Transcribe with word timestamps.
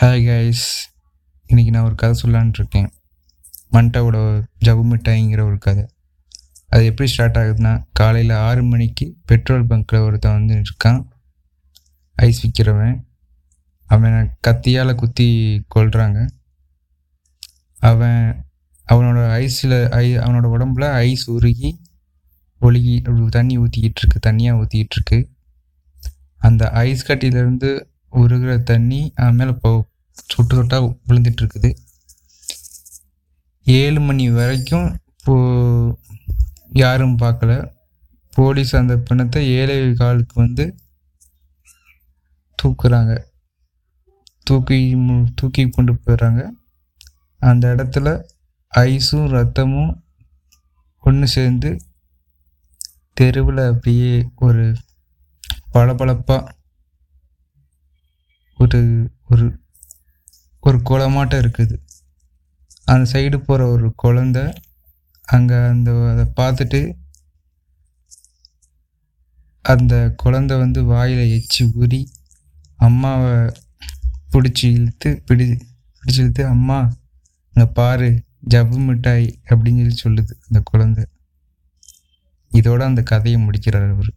Hi 0.00 0.26
guys 0.26 0.68
இன்றைக்கி 1.48 1.70
நான் 1.70 1.84
ஒரு 1.84 1.94
கதை 1.94 2.20
சொல்லலான்னு 2.22 2.52
இருக்கேன். 2.54 2.92
மண்டாவோட 3.72 4.42
ஜவு 4.64 4.82
மிட்டாய்ங்கிற 4.84 5.42
ஒரு 5.46 5.58
கதை. 5.58 5.86
அது 6.68 6.84
எப்படி 6.84 7.08
ஸ்டார்ட் 7.08 7.36
ஆகுதுன்னா 7.36 7.84
காலையில் 7.92 8.34
ஆறு 8.34 8.62
மணிக்கு 8.64 9.16
பெட்ரோல் 9.24 9.66
பங்க்கில் 9.66 10.04
ஒருத்தன் 10.04 10.32
வந்து 10.32 10.62
இருக்கான் 10.62 11.04
ஐஸ் 12.14 12.40
விற்கிறவன் 12.46 13.04
அவனை 13.86 14.28
கத்தியால் 14.46 14.94
குத்தி 14.94 15.28
கொள்கிறாங்க 15.74 16.28
அவன் 17.78 18.44
அவனோட 18.92 19.28
ஐஸில் 19.42 19.90
ஐ 19.90 20.18
அவனோட 20.18 20.48
உடம்புல 20.56 20.84
ஐஸ் 20.84 21.30
உருகி 21.30 21.80
ஒழுகி 22.60 23.28
தண்ணி 23.28 23.58
ஊற்றிக்கிட்டு 23.58 24.00
இருக்கு 24.02 24.30
தண்ணியாக 24.30 24.64
ஊற்றிக்கிட்டு 24.64 24.96
இருக்கு. 24.96 25.30
அந்த 26.36 26.70
ஐஸ் 26.70 27.10
கட்டியிலேருந்து 27.10 27.90
உருகிற 28.12 28.58
தண்ணி 28.58 29.12
அது 29.14 29.32
மேலே 29.32 29.50
இப்போ 29.50 29.84
சொட்டு 30.12 30.62
சொட்டாக 30.62 30.98
விழுந்துட்டு 31.08 31.42
இருக்குது 31.42 31.76
ஏழு 33.64 34.00
மணி 34.00 34.30
வரைக்கும் 34.30 34.98
போ 35.24 35.98
யாரும் 36.68 37.18
பார்க்கல. 37.18 37.72
போலீஸ் 38.30 38.76
அந்த 38.76 38.96
பிணத்தை 38.96 39.48
ஏழை 39.48 39.94
காலுக்கு 39.94 40.40
வந்து 40.40 40.74
தூக்குறாங்க. 42.62 43.24
தூக்கி 44.42 44.96
மு- 44.96 45.32
தூக்கி 45.34 45.68
கொண்டு 45.68 45.92
போயிடுறாங்க. 45.92 46.48
அந்த 47.38 47.74
இடத்துல 47.74 48.24
ஐஸும் 48.76 49.28
ரத்தமும் 49.28 50.02
ஒன்று 51.00 51.28
சேர்ந்து 51.28 51.80
தெருவில் 53.12 53.56
அப்படியே 53.56 54.28
ஒரு 54.36 54.76
பளபளப்பாக 55.70 56.60
ஒரு 58.62 58.80
ஒரு 59.32 59.46
ஒரு 60.64 60.78
குளமாட்டம் 60.88 61.42
இருக்குது. 61.42 61.76
அந்த 62.92 63.04
சைடு 63.12 63.36
போகிற 63.46 63.68
ஒரு 63.74 63.86
குழந்த 64.02 64.38
அங்கே 65.24 65.58
அந்த 65.72 65.90
அதை 66.10 66.24
பார்த்துட்டு 66.40 66.80
அந்த 69.64 69.94
குழந்த 70.22 70.52
வந்து 70.62 70.80
வாயில் 70.84 71.24
எச்சி 71.36 71.62
ஊறி 71.80 72.00
அம்மாவை 72.86 73.34
பிடிச்சி 74.32 74.66
இழுத்து 74.76 75.10
பிடி 75.26 75.46
பிடிச்சி 75.96 76.20
இழுத்து 76.22 76.44
அம்மா 76.54 76.78
இங்கே 77.54 77.66
பாரு 77.78 78.08
ஜவ்வு 78.54 78.78
மிட்டாய் 78.88 79.26
அப்படின்னு 79.50 79.82
சொல்லி 79.82 79.98
சொல்லுது 80.04 80.34
அந்த 80.46 80.60
குழந்தை. 80.70 81.04
இதோட 82.52 82.80
அந்த 82.90 83.02
கதையை 83.10 83.38
முடிக்கிறார் 83.44 83.88
அவர். 83.94 84.10